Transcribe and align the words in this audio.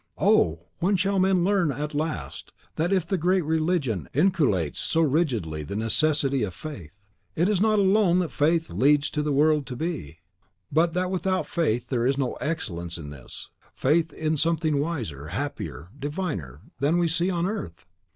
Oh, 0.17 0.65
when 0.79 0.95
shall 0.95 1.19
men 1.19 1.43
learn, 1.43 1.71
at 1.71 1.93
last, 1.93 2.53
that 2.75 2.91
if 2.91 3.05
the 3.05 3.19
Great 3.19 3.43
Religion 3.43 4.09
inculcates 4.15 4.79
so 4.79 5.01
rigidly 5.01 5.61
the 5.61 5.75
necessity 5.75 6.41
of 6.41 6.55
FAITH, 6.55 7.05
it 7.35 7.47
is 7.47 7.61
not 7.61 7.77
alone 7.77 8.17
that 8.17 8.31
FAITH 8.31 8.71
leads 8.71 9.11
to 9.11 9.21
the 9.21 9.31
world 9.31 9.67
to 9.67 9.75
be; 9.75 10.17
but 10.71 10.95
that 10.95 11.11
without 11.11 11.45
faith 11.45 11.89
there 11.89 12.07
is 12.07 12.17
no 12.17 12.33
excellence 12.41 12.97
in 12.97 13.11
this, 13.11 13.51
faith 13.75 14.11
in 14.11 14.37
something 14.37 14.79
wiser, 14.79 15.27
happier, 15.27 15.89
diviner, 15.99 16.61
than 16.79 16.97
we 16.97 17.07
see 17.07 17.29
on 17.29 17.45
earth! 17.45 17.85